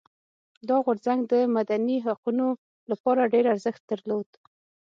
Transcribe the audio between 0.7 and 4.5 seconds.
غورځنګ د مدني حقونو لپاره ډېر ارزښت درلود.